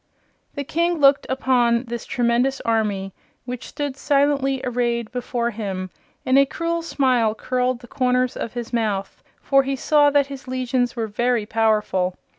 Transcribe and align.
The 0.55 0.63
King 0.63 0.97
looked 0.97 1.27
upon 1.29 1.83
this 1.83 2.07
tremendous 2.07 2.59
army, 2.61 3.13
which 3.45 3.67
stood 3.67 3.95
silently 3.95 4.59
arrayed 4.63 5.11
before 5.11 5.51
him, 5.51 5.91
and 6.25 6.39
a 6.39 6.45
cruel 6.47 6.81
smile 6.81 7.35
curled 7.35 7.81
the 7.81 7.87
corners 7.87 8.35
of 8.35 8.53
his 8.53 8.73
mouth, 8.73 9.21
for 9.43 9.61
he 9.61 9.75
saw 9.75 10.09
that 10.09 10.25
his 10.25 10.47
legions 10.47 10.95
were 10.95 11.05
very 11.05 11.45
powerful. 11.45 12.17